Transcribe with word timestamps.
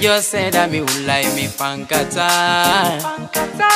just 0.00 0.30
say 0.30 0.48
that 0.50 0.70
me 0.70 0.80
would 0.80 1.04
like 1.06 1.26
me 1.34 1.46
pankata. 1.48 2.28
Pankata. 3.02 3.68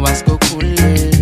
wasko 0.05 0.39
kule. 0.39 1.16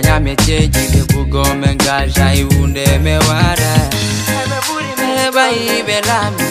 panyame 0.00 0.34
chechike 0.44 1.00
kugome 1.12 1.68
ngazvai 1.74 2.44
undemewara 2.62 3.72
vaive 5.34 5.96
rami 6.08 6.48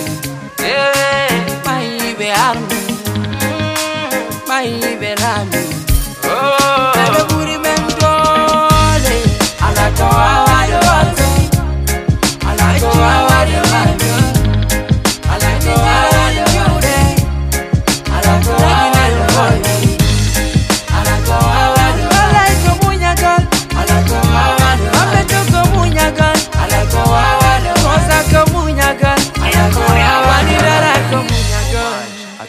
vaive 1.65 2.29
arm 2.47 2.68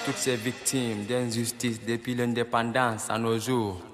toutes 0.04 0.16
ces 0.16 0.36
victimes 0.36 1.04
d'injustice 1.08 1.80
depuis 1.86 2.14
l'indépendance 2.14 3.10
à 3.10 3.18
nos 3.18 3.38
jours. 3.38 3.89